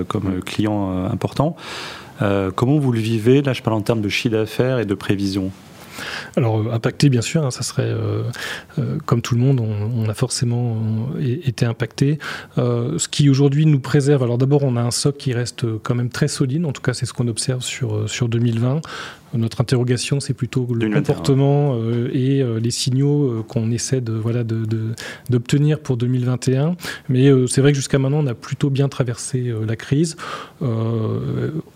comme 0.09 0.41
clients 0.41 1.05
importants. 1.05 1.57
Euh, 2.23 2.51
comment 2.55 2.79
vous 2.79 2.93
le 2.93 3.01
vivez 3.01 3.43
Là, 3.43 3.53
je 3.53 3.63
parle 3.63 3.77
en 3.77 3.81
termes 3.81 4.01
de 4.01 4.09
chiffre 4.09 4.35
d'affaires 4.35 4.79
et 4.79 4.85
de 4.85 4.95
prévision? 4.95 5.51
Alors, 6.37 6.59
euh, 6.59 6.73
impacté, 6.73 7.09
bien 7.09 7.23
sûr, 7.23 7.45
hein, 7.45 7.51
ça 7.51 7.63
serait, 7.63 7.89
euh, 7.89 8.23
comme 9.07 9.23
tout 9.23 9.35
le 9.35 9.41
monde, 9.41 9.61
on, 9.61 10.09
a 10.09 10.15
forcément 10.15 10.77
été 11.21 11.65
impacté. 11.65 12.19
ce 12.57 13.09
qui 13.09 13.31
aujourd'hui 13.31 13.67
nous 13.67 13.81
préserve, 13.81 14.23
alors 14.23 14.37
d'abord, 14.39 14.63
on 14.63 14.77
a 14.77 14.83
un 14.83 14.91
socle 14.91 15.19
qui 15.19 15.33
reste 15.33 15.65
quand 15.83 15.95
même 15.95 16.11
très 16.11 16.29
solide, 16.29 16.65
en 16.67 16.73
tout 16.73 16.83
cas, 16.83 16.93
c'est 16.93 17.07
ce 17.07 17.13
qu'on 17.13 17.29
observe 17.29 17.63
sur, 17.63 18.09
sur 18.11 18.29
2020. 18.29 18.81
Notre 19.35 19.63
interrogation, 19.63 20.21
c'est 20.21 20.35
plutôt 20.35 20.67
le 20.75 20.91
comportement 20.91 21.75
euh, 21.75 22.11
et 22.13 22.43
euh, 22.43 22.61
les 22.61 22.71
signaux 22.71 23.25
euh, 23.25 23.43
qu'on 23.43 23.71
essaie 23.71 24.03
de 24.03 24.13
voilà 24.13 24.45
d'obtenir 24.45 25.79
de, 25.79 25.83
pour 25.83 25.97
2021. 25.97 26.77
Mais 27.09 27.31
c'est 27.49 27.63
vrai 27.63 27.73
que 27.73 27.77
jusqu'à 27.77 27.99
maintenant, 27.99 28.19
on 28.19 28.27
a 28.27 28.35
plutôt 28.35 28.69
bien 28.69 28.89
traversé 28.89 29.53
la 29.67 29.77
crise. 29.77 30.17
on 30.61 30.67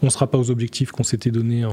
ne 0.03 0.09
sera 0.11 0.27
pas 0.27 0.39
aux 0.39 0.51
objectifs 0.51 0.91
qu'on 0.91 1.03
s'était 1.03 1.31
donnés 1.31 1.65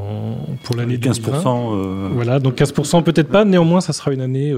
pour 0.63 0.75
l'année 0.75 0.97
15%. 0.97 2.11
Voilà, 2.13 2.32
donc 2.39 2.55
15% 2.55 3.03
peut-être 3.03 3.29
pas. 3.29 3.45
Néanmoins, 3.45 3.81
ça 3.81 3.93
sera 3.93 4.13
une 4.13 4.21
année 4.21 4.53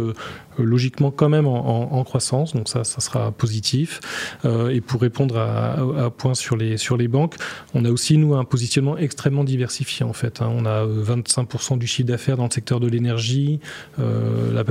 logiquement 0.58 1.12
quand 1.12 1.30
même 1.30 1.48
en, 1.48 2.04
croissance. 2.04 2.54
Donc 2.54 2.70
ça, 2.70 2.84
ça 2.84 3.02
sera 3.02 3.32
positif. 3.32 4.00
et 4.44 4.82
pour 4.82 5.02
répondre 5.02 5.38
à, 5.38 6.06
à, 6.06 6.10
point 6.10 6.34
sur 6.34 6.56
les 6.56 6.78
sur 6.78 6.98
les 6.98 7.08
banques, 7.08 7.36
on 7.74 7.84
a 7.86 7.90
aussi 7.90 8.18
nous 8.18 8.36
un 8.36 8.44
positionnement 8.44 8.98
extrêmement 8.98 9.44
diversifié 9.44 10.06
en 10.06 10.14
fait. 10.14 10.42
Hein. 10.42 10.52
On 10.56 10.66
a 10.66 10.86
20 10.86 11.16
25% 11.16 11.78
du 11.78 11.88
chiffre 11.88 12.08
d'affaires 12.08 12.38
dans 12.38 12.46
le 12.46 12.52
secteur 12.52 12.80
de 12.80 12.88
l'énergie, 12.88 13.60
euh, 14.00 14.54
la, 14.54 14.64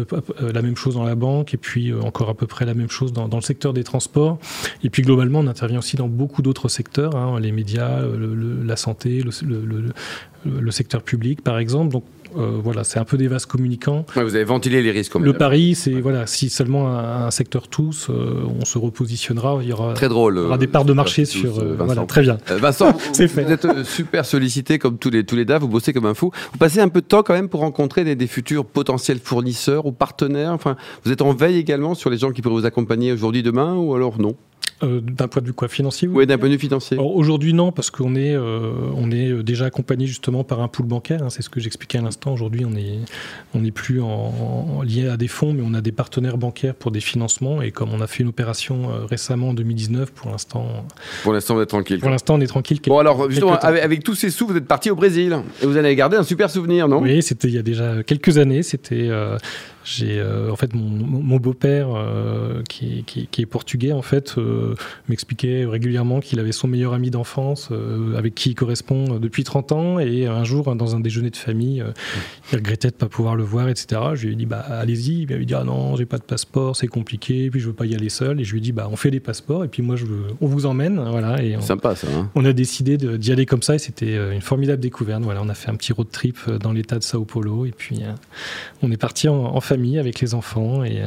euh, 0.43 0.63
même 0.63 0.77
chose 0.77 0.95
dans 0.95 1.05
la 1.05 1.15
banque, 1.15 1.55
et 1.55 1.57
puis 1.57 1.91
euh, 1.91 2.01
encore 2.01 2.29
à 2.29 2.35
peu 2.35 2.47
près 2.47 2.65
la 2.65 2.75
même 2.75 2.91
chose 2.91 3.13
dans, 3.13 3.29
dans, 3.29 3.39
le 3.39 3.43
secteur 3.43 3.73
des 3.73 3.85
transports. 3.85 4.39
Et 4.83 4.91
puis 4.91 5.03
globalement, 5.03 5.41
on 5.41 5.47
intervient 5.47 5.79
aussi 5.79 5.97
dans 5.97 6.09
beaucoup 6.09 6.43
d'autres 6.43 6.69
secteurs, 6.69 7.17
hein, 7.17 7.39
les 7.41 7.53
médias, 7.53 8.01
la 8.03 8.77
santé, 8.77 9.23
le, 9.23 9.93
le, 10.45 10.71
secteur 10.71 11.03
public 11.03 11.43
par 11.43 11.59
exemple. 11.59 11.93
Donc 11.93 12.05
euh, 12.37 12.61
voilà, 12.63 12.85
c'est 12.85 12.99
un 12.99 13.05
peu 13.05 13.17
des 13.17 13.29
vases 13.29 13.47
communicants. 13.47 14.05
vous 14.15 14.21
avez 14.21 14.45
ventilé 14.45 14.83
les 14.83 14.91
risques. 14.91 15.15
Le 15.15 15.33
pari, 15.33 15.75
c'est 15.75 16.01
voilà, 16.01 16.27
si 16.27 16.51
seulement 16.51 16.89
un, 16.89 17.31
secteur 17.31 17.69
tous, 17.69 18.09
euh, 18.11 18.45
on 18.61 18.65
se 18.65 18.79
repositionnera, 18.79 19.59
il 19.63 19.69
y 19.69 19.73
aura, 19.73 19.95
très 19.95 20.09
drôle, 20.09 20.37
il 20.37 20.43
y 20.43 20.47
aura 20.47 20.59
des 20.59 20.67
parts 20.67 20.85
de 20.85 20.93
marché 20.93 21.25
sur. 21.25 21.65
voilà, 21.77 22.05
très 22.07 22.23
bien. 22.23 22.39
Vincent, 22.49 22.93
vous, 23.15 23.15
fait. 23.15 23.45
vous, 23.45 23.53
êtes 23.53 23.85
super 23.85 24.25
sollicité 24.25 24.79
comme 24.79 24.99
tous 24.99 25.11
les 25.11 25.25
tous 25.25 25.37
les 25.37 25.45
DAF, 25.45 25.63
vous 25.63 25.69
bossez 25.69 25.93
comme 25.93 26.07
un 26.07 26.15
fou. 26.15 26.31
Vous 26.53 26.59
passez 26.59 26.81
un 26.81 26.89
peu 26.89 27.01
de 27.01 27.07
temps 27.07 27.23
quand 27.23 27.35
même 27.35 27.49
pour 27.49 27.61
rencontrer 27.61 28.05
des, 28.05 28.17
des 28.17 28.27
futurs 28.27 28.65
potentiels 28.65 29.19
fournisseurs 29.19 29.87
ou 29.87 29.93
partenaires. 29.93 30.53
Enfin, 30.53 30.77
vous 31.05 31.13
êtes 31.13 31.23
en 31.23 31.33
veille 31.33 31.59
également 31.59 31.95
sur 31.95 32.11
les 32.11 32.19
gens 32.19 32.31
qui 32.31 32.43
pourraient 32.43 32.55
vous 32.55 32.67
accompagner 32.67 33.13
aujourd'hui, 33.13 33.43
demain, 33.43 33.75
ou 33.75 33.95
alors 33.95 34.21
non? 34.21 34.37
Euh, 34.85 35.01
d'un 35.01 35.29
point 35.29 35.43
de 35.43 35.47
vue 35.47 35.53
quoi 35.53 35.69
financier 35.69 36.09
Oui, 36.09 36.27
d'un 36.27 36.39
point 36.39 36.49
de 36.49 36.55
vue 36.55 36.61
financier. 36.61 36.97
Aujourd'hui, 36.99 37.53
non, 37.53 37.73
parce 37.73 37.91
qu'on 37.91 38.15
est, 38.15 38.35
euh, 38.35 38.73
on 38.95 39.11
est 39.11 39.43
déjà 39.43 39.67
accompagné 39.67 40.07
justement 40.07 40.45
par 40.45 40.61
un 40.61 40.69
pool 40.69 40.87
bancaire. 40.87 41.23
Hein, 41.23 41.31
c'est 41.31 41.43
ce 41.43 41.49
que 41.49 41.61
j'expliquais 41.61 41.99
à 41.99 42.03
l'instant. 42.03 42.33
Aujourd'hui, 42.33 42.65
on 42.65 42.71
n'est 42.71 42.99
on 43.55 43.65
est 43.65 43.71
plus 43.71 44.01
en, 44.01 44.83
lié 44.83 45.09
à 45.09 45.17
des 45.17 45.29
fonds, 45.29 45.53
mais 45.53 45.63
on 45.65 45.75
a 45.75 45.81
des 45.81 45.93
partenaires 45.93 46.39
bancaires 46.39 46.75
pour 46.75 46.91
des 46.91 47.01
financements. 47.01 47.63
Et 47.63 47.71
comme 47.71 47.93
on 47.93 48.01
a 48.01 48.07
fait 48.07 48.23
une 48.23 48.29
opération 48.29 48.91
euh, 48.91 49.05
récemment 49.05 49.51
en 49.51 49.55
2019, 49.55 50.13
pour 50.13 50.31
l'instant. 50.31 50.87
Pour 51.23 51.33
l'instant, 51.33 51.57
on 51.57 51.63
est 51.63 51.67
tranquille. 51.67 52.01
Pour 52.01 52.11
l'instant, 52.11 52.35
on 52.35 52.41
est 52.41 52.47
tranquille. 52.47 52.81
Bon, 52.87 52.99
alors, 52.99 53.31
justement, 53.31 53.55
avec, 53.55 54.03
tous 54.05 54.15
ces 54.15 54.31
sous, 54.31 54.47
vous 54.47 54.57
êtes 54.57 54.67
parti 54.67 54.91
au 54.91 54.97
Brésil. 54.97 55.37
Et 55.63 55.67
vous 55.67 55.77
allez 55.77 55.95
garder 55.97 56.17
un 56.17 56.23
super 56.23 56.51
souvenir, 56.51 56.89
non? 56.89 57.01
Oui, 57.01 57.23
c'était 57.23 57.49
il 57.49 57.55
y 57.55 57.59
a 57.59 57.63
déjà 57.63 58.03
quelques 58.03 58.39
années. 58.39 58.63
C'était. 58.63 59.11
J'ai 59.85 60.23
en 60.51 60.57
fait 60.57 60.75
mon, 60.75 60.83
mon 60.83 61.37
beau-père 61.37 61.89
qui, 62.69 63.05
qui, 63.05 63.29
qui, 63.31 63.43
est 63.43 63.47
portugais 63.47 63.93
en 63.93 64.01
fait 64.01 64.35
m'expliquait 65.09 65.65
régulièrement 65.65 66.21
qu'il 66.21 66.41
avait 66.41 66.53
son 66.53 66.69
meilleur 66.69 66.93
ami 66.95 67.11
d'enfance 67.11 67.71
avec 68.17 68.35
qui 68.35 68.51
il 68.51 68.55
correspond 68.55 69.19
depuis 69.19 69.45
30 69.45 69.73
ans 69.73 69.99
et 69.99 70.27
un 70.27 70.45
jour 70.45 70.75
dans 70.75 70.97
un 70.97 71.01
déjeuner 71.01 71.31
de 71.31 71.37
famille, 71.37 71.85
il 72.53 72.57
regrettait 72.57 72.89
de 72.89 72.95
pas 72.95 73.09
pouvoir 73.09 73.37
le 73.37 73.45
voir, 73.45 73.69
etc. 73.69 74.01
Je 74.15 74.27
lui 74.27 74.33
ai 74.33 74.37
dit 74.37 74.47
bah 74.47 74.61
allez-y. 74.61 75.23
Il 75.23 75.31
m'avait 75.31 75.45
dit 75.45 75.55
ah 75.55 75.65
non 75.65 75.97
j'ai 75.97 76.07
pas 76.07 76.19
de 76.19 76.23
passeport, 76.23 76.77
c'est 76.77 76.87
compliqué, 76.87 77.51
puis 77.51 77.61
je 77.61 77.67
veux 77.67 77.73
pas 77.73 77.87
y 77.87 77.95
aller 77.95 78.09
seul. 78.09 78.41
Et 78.41 78.45
je 78.45 78.53
lui 78.53 78.59
ai 78.59 78.63
dit 78.63 78.73
bah 78.73 78.89
on 78.91 78.97
fait 78.97 79.11
les 79.11 79.21
passeports 79.21 79.65
et 79.65 79.69
puis 79.69 79.83
moi 79.83 79.97
je 79.97 80.05
on 80.41 80.47
vous 80.47 80.67
emmène, 80.67 81.03
voilà. 81.11 81.43
Et 81.43 81.57
on, 81.57 81.61
Sympa 81.61 81.95
ça. 81.95 82.07
Hein. 82.15 82.31
on 82.35 82.45
a 82.45 82.53
décidé 82.53 82.97
d'y 82.97 83.33
aller 83.33 83.47
comme 83.47 83.63
ça 83.63 83.75
et 83.75 83.79
c'était 83.79 84.17
une 84.33 84.41
formidable 84.41 84.81
découverte. 84.81 85.23
Voilà, 85.23 85.43
on 85.43 85.49
a 85.49 85.55
fait 85.55 85.71
un 85.71 85.77
petit 85.77 85.93
road 85.93 86.09
trip 86.11 86.39
dans 86.61 86.73
l'état 86.73 86.99
de 86.99 87.03
Sao 87.03 87.25
Paulo 87.25 87.67
et 87.67 87.73
puis 87.73 88.01
on 88.83 88.91
est 88.91 88.97
parti 88.97 89.29
en, 89.29 89.61
famille 89.61 89.99
avec 89.99 90.21
les 90.21 90.35
enfants 90.35 90.85
et 90.85 91.03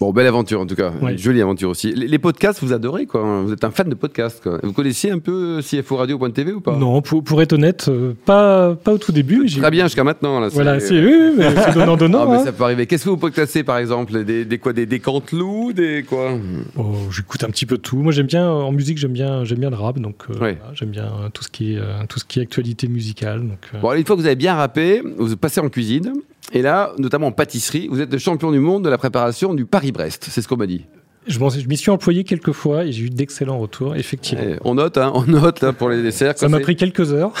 Bon, 0.00 0.14
belle 0.14 0.26
aventure 0.26 0.62
en 0.62 0.66
tout 0.66 0.76
cas, 0.76 0.92
jolie 1.16 1.42
aventure 1.42 1.68
aussi. 1.68 1.92
Les, 1.92 2.18
podcasts, 2.18 2.62
vous 2.62 2.72
adorez 2.72 3.04
quoi 3.04 3.42
Vous 3.42 3.52
êtes 3.52 3.64
un 3.64 3.70
fan 3.70 3.86
de 3.86 3.94
podcasts 3.94 4.42
quoi. 4.42 4.58
Vous 4.62 4.72
connaissiez 4.72 5.10
un 5.10 5.18
peu 5.18 5.60
CFO 5.60 5.96
Radio.tv 5.96 6.52
ou 6.54 6.62
pas? 6.62 6.74
Non, 6.74 7.02
pour, 7.02 7.42
être 7.42 7.52
honnête, 7.52 7.88
euh, 7.88 8.14
pas, 8.24 8.74
pas 8.76 8.92
au 8.92 8.98
tout 8.98 9.12
début. 9.12 9.44
Très 9.44 9.70
bien 9.70 9.84
jusqu'à 9.84 10.02
maintenant. 10.02 10.40
Là, 10.40 10.48
voilà, 10.48 10.80
c'est 10.80 10.98
oui, 10.98 11.34
mais 11.36 11.54
c'est 11.54 11.74
donnant 11.74 11.96
donnant. 11.98 12.32
Ah, 12.32 12.36
hein. 12.36 12.44
Ça 12.46 12.52
peut 12.52 12.64
arriver. 12.64 12.86
Qu'est-ce 12.86 13.04
que 13.04 13.10
vous 13.10 13.18
podcastez 13.18 13.62
par 13.62 13.76
exemple? 13.76 14.24
Des, 14.24 14.46
des, 14.46 14.56
quoi 14.56 14.72
Des, 14.72 14.86
des 14.86 15.00
canteloups 15.00 15.74
Des 15.74 16.02
quoi? 16.08 16.30
Oh, 16.78 16.94
J'écoute 17.10 17.44
un 17.44 17.48
petit 17.48 17.66
peu 17.66 17.76
tout. 17.76 17.98
Moi 17.98 18.12
j'aime 18.12 18.26
bien, 18.26 18.48
en 18.48 18.72
musique, 18.72 18.96
j'aime 18.96 19.12
bien, 19.12 19.44
j'aime 19.44 19.58
bien 19.58 19.68
le 19.68 19.76
rap, 19.76 19.98
donc 19.98 20.16
euh, 20.30 20.54
j'aime 20.72 20.90
bien 20.90 21.10
tout 21.34 21.44
ce, 21.44 21.50
qui 21.50 21.74
est, 21.74 21.78
euh, 21.78 22.06
tout 22.08 22.18
ce 22.18 22.24
qui 22.24 22.38
est 22.38 22.42
actualité 22.42 22.88
musicale. 22.88 23.40
Donc, 23.40 23.82
Bon, 23.82 23.92
une 23.92 24.06
fois 24.06 24.16
que 24.16 24.22
vous 24.22 24.26
avez 24.26 24.36
bien 24.36 24.54
rappé, 24.54 25.02
vous 25.18 25.36
passez 25.36 25.60
en 25.60 25.68
cuisine. 25.68 26.14
Et 26.52 26.62
là, 26.62 26.92
notamment 26.98 27.28
en 27.28 27.32
pâtisserie, 27.32 27.88
vous 27.88 28.00
êtes 28.00 28.12
le 28.12 28.18
champion 28.18 28.50
du 28.50 28.60
monde 28.60 28.84
de 28.84 28.90
la 28.90 28.98
préparation 28.98 29.54
du 29.54 29.64
Paris-Brest. 29.64 30.26
C'est 30.30 30.42
ce 30.42 30.48
qu'on 30.48 30.56
m'a 30.56 30.66
dit. 30.66 30.86
Je 31.26 31.68
m'y 31.68 31.76
suis 31.76 31.90
employé 31.90 32.24
quelques 32.24 32.52
fois 32.52 32.84
et 32.84 32.92
j'ai 32.92 33.04
eu 33.04 33.10
d'excellents 33.10 33.58
retours, 33.58 33.94
effectivement. 33.94 34.44
Eh, 34.44 34.56
on 34.64 34.74
note, 34.74 34.96
hein, 34.96 35.12
on 35.14 35.22
note 35.24 35.60
là, 35.60 35.72
pour 35.72 35.90
les 35.90 36.02
desserts. 36.02 36.38
Ça 36.38 36.48
m'a 36.48 36.60
pris 36.60 36.76
quelques 36.76 37.12
heures, 37.12 37.32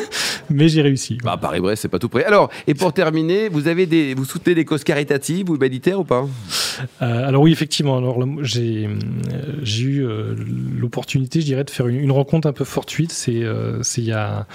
mais 0.50 0.68
j'ai 0.68 0.82
réussi. 0.82 1.18
Bah, 1.22 1.38
Paris-Brest, 1.40 1.82
c'est 1.82 1.88
pas 1.88 2.00
tout 2.00 2.08
près. 2.08 2.24
Alors, 2.24 2.50
et 2.66 2.74
pour 2.74 2.92
terminer, 2.92 3.48
vous 3.48 3.68
avez 3.68 3.86
des, 3.86 4.14
vous 4.14 4.24
soutenez 4.24 4.56
des 4.56 4.64
causes 4.64 4.82
caritatives 4.82 5.48
ou 5.48 5.54
humanitaires 5.54 6.00
ou 6.00 6.04
pas? 6.04 6.26
Euh, 7.00 7.28
Alors 7.28 7.42
oui, 7.42 7.52
effectivement. 7.52 7.96
Alors 7.96 8.20
j'ai 8.42 8.86
euh, 8.86 8.98
j'ai 9.62 9.84
eu 9.84 10.04
euh, 10.04 10.34
l'opportunité, 10.76 11.40
je 11.40 11.46
dirais, 11.46 11.64
de 11.64 11.70
faire 11.70 11.86
une, 11.86 12.00
une, 12.00 12.12
rencontre 12.12 12.48
un 12.48 12.52
peu 12.52 12.64
fortuite. 12.64 13.12
C'est 13.12 13.32
il 13.32 14.04
y 14.04 14.12
a 14.12 14.46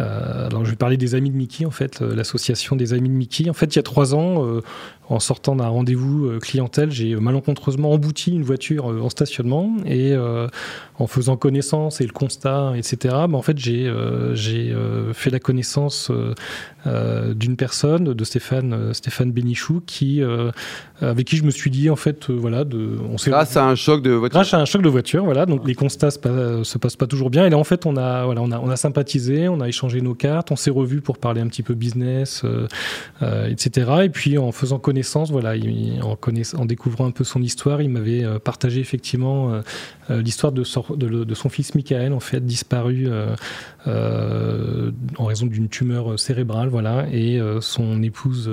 euh, 0.00 0.46
alors 0.46 0.64
je 0.64 0.70
vais 0.70 0.76
parler 0.76 0.96
des 0.96 1.14
Amis 1.14 1.30
de 1.30 1.36
Mickey, 1.36 1.66
en 1.66 1.70
fait, 1.70 2.00
euh, 2.00 2.14
l'association 2.14 2.76
des 2.76 2.94
Amis 2.94 3.08
de 3.08 3.14
Mickey. 3.14 3.50
En 3.50 3.52
fait, 3.52 3.74
il 3.74 3.76
y 3.76 3.78
a 3.78 3.82
trois 3.82 4.14
ans, 4.14 4.46
euh, 4.46 4.60
en 5.08 5.20
sortant 5.20 5.56
d'un 5.56 5.68
rendez-vous 5.68 6.38
clientèle, 6.40 6.90
j'ai 6.90 7.14
malencontreusement 7.16 7.92
embouti 7.92 8.32
une 8.32 8.44
voiture 8.44 8.86
en 8.86 9.10
stationnement 9.10 9.76
et 9.84 10.16
en 10.16 11.06
faisant 11.06 11.36
connaissance 11.36 12.00
et 12.00 12.06
le 12.06 12.12
constat, 12.12 12.72
etc. 12.76 12.96
Bah, 13.28 13.32
en 13.32 13.42
fait, 13.42 13.58
j'ai 13.58 13.92
j'ai 14.32 14.74
fait 15.12 15.28
la 15.28 15.38
connaissance 15.38 16.10
d'une 16.86 17.56
personne, 17.56 18.04
de 18.14 18.24
Stéphane 18.24 18.94
Stéphane 18.94 19.32
Bénichou, 19.32 19.82
qui 19.84 20.22
avec 21.02 21.26
qui 21.26 21.36
je 21.36 21.44
me 21.44 21.50
suis 21.50 21.70
dit 21.70 21.90
en 21.90 21.96
fait, 21.96 22.30
voilà, 22.30 22.64
de, 22.64 22.96
on 23.10 23.16
grâce 23.16 23.56
à 23.58 23.66
un 23.66 23.74
choc 23.74 24.02
de 24.02 24.12
voiture. 24.12 24.38
Grâce 24.38 24.54
à 24.54 24.60
un 24.60 24.64
choc 24.64 24.80
de 24.80 24.88
voiture, 24.88 25.24
voilà. 25.24 25.44
Donc 25.44 25.66
les 25.66 25.74
constats 25.74 26.12
se, 26.12 26.62
se 26.62 26.78
passent 26.78 26.96
pas 26.96 27.06
toujours 27.08 27.28
bien. 27.28 27.44
Et 27.44 27.50
là, 27.50 27.58
en 27.58 27.64
fait, 27.64 27.84
on 27.84 27.98
a 27.98 28.24
voilà, 28.24 28.40
on 28.40 28.50
a 28.50 28.58
on 28.58 28.70
a 28.70 28.76
sympathisé, 28.76 29.48
on 29.48 29.60
a 29.60 29.68
échangé 29.68 29.81
nos 29.88 30.14
cartes, 30.14 30.50
on 30.50 30.56
s'est 30.56 30.70
revus 30.70 31.00
pour 31.00 31.18
parler 31.18 31.40
un 31.40 31.46
petit 31.46 31.62
peu 31.62 31.74
business, 31.74 32.42
euh, 32.44 32.66
euh, 33.22 33.48
etc. 33.48 33.90
Et 34.04 34.08
puis 34.08 34.38
en 34.38 34.52
faisant 34.52 34.78
connaissance, 34.78 35.30
voilà, 35.30 35.54
en, 36.02 36.64
découvrant 36.64 37.06
un 37.06 37.10
peu 37.10 37.24
son 37.24 37.42
histoire, 37.42 37.82
il 37.82 37.90
m'avait 37.90 38.24
euh, 38.24 38.38
partagé 38.38 38.80
effectivement 38.80 39.60
l'histoire 40.08 40.52
de, 40.52 40.64
de, 41.24 41.34
son 41.34 41.48
fils 41.48 41.74
Michael, 41.74 42.12
en 42.12 42.20
fait, 42.20 42.44
disparu 42.44 43.08
d'une 45.40 45.68
tumeur 45.68 46.18
cérébrale, 46.18 46.68
voilà. 46.68 47.06
Et 47.12 47.40
son 47.60 48.02
épouse 48.02 48.48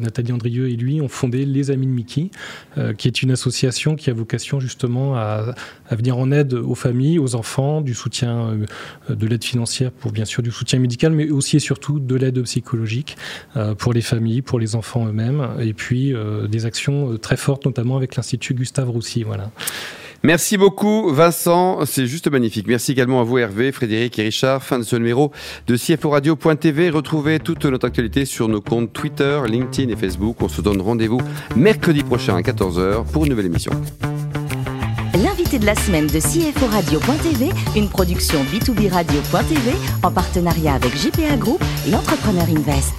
Nathalie 0.00 0.32
Andrieux 0.32 0.68
et 0.68 0.76
lui 0.76 1.00
ont 1.00 1.08
fondé 1.08 1.44
Les 1.44 1.70
Amis 1.70 1.86
de 1.86 1.92
Mickey, 1.92 2.30
qui 2.96 3.08
est 3.08 3.22
une 3.22 3.30
association 3.30 3.96
qui 3.96 4.10
a 4.10 4.12
vocation 4.12 4.60
justement 4.60 5.16
à, 5.16 5.54
à 5.88 5.94
venir 5.94 6.18
en 6.18 6.30
aide 6.30 6.54
aux 6.54 6.74
familles, 6.74 7.18
aux 7.18 7.34
enfants, 7.34 7.80
du 7.80 7.94
soutien, 7.94 8.58
de 9.08 9.26
l'aide 9.26 9.44
financière 9.44 9.90
pour 9.90 10.12
bien 10.12 10.24
sûr 10.24 10.42
du 10.42 10.50
soutien 10.50 10.78
médical, 10.78 11.12
mais 11.12 11.30
aussi 11.30 11.56
et 11.56 11.60
surtout 11.60 11.98
de 11.98 12.14
l'aide 12.14 12.42
psychologique 12.42 13.16
euh, 13.56 13.74
pour 13.74 13.92
les 13.92 14.00
familles, 14.00 14.42
pour 14.42 14.58
les 14.58 14.74
enfants 14.74 15.06
eux-mêmes, 15.06 15.48
et 15.60 15.72
puis 15.72 16.14
euh, 16.14 16.46
des 16.46 16.66
actions 16.66 17.12
euh, 17.12 17.18
très 17.18 17.36
fortes, 17.36 17.64
notamment 17.66 17.96
avec 17.96 18.16
l'Institut 18.16 18.54
Gustave 18.54 18.90
Roussy. 18.90 19.22
Voilà. 19.22 19.50
Merci 20.22 20.58
beaucoup 20.58 21.10
Vincent, 21.12 21.84
c'est 21.86 22.06
juste 22.06 22.30
magnifique. 22.30 22.66
Merci 22.66 22.92
également 22.92 23.20
à 23.20 23.24
vous 23.24 23.38
Hervé, 23.38 23.72
Frédéric 23.72 24.18
et 24.18 24.22
Richard. 24.22 24.62
Fin 24.62 24.78
de 24.78 24.84
ce 24.84 24.96
numéro 24.96 25.32
de 25.66 25.76
CFO 25.76 26.10
Radio.tv. 26.10 26.90
Retrouvez 26.90 27.38
toute 27.40 27.64
notre 27.64 27.86
actualité 27.86 28.24
sur 28.24 28.48
nos 28.48 28.60
comptes 28.60 28.92
Twitter, 28.92 29.40
LinkedIn 29.48 29.90
et 29.90 29.96
Facebook. 29.96 30.36
On 30.40 30.48
se 30.48 30.60
donne 30.60 30.80
rendez-vous 30.80 31.20
mercredi 31.56 32.02
prochain 32.02 32.36
à 32.36 32.40
14h 32.42 33.04
pour 33.04 33.24
une 33.24 33.30
nouvelle 33.30 33.46
émission 33.46 33.72
l'invité 35.22 35.58
de 35.58 35.66
la 35.66 35.74
semaine 35.74 36.06
de 36.06 36.18
CFO 36.18 36.66
Radio.tv, 36.66 37.50
une 37.76 37.88
production 37.88 38.42
B2B 38.44 38.90
Radio.tv 38.90 39.72
en 40.02 40.10
partenariat 40.10 40.74
avec 40.74 40.96
JPA 40.96 41.36
Group 41.36 41.62
et 41.86 41.94
Entrepreneur 41.94 42.44
Invest. 42.44 42.94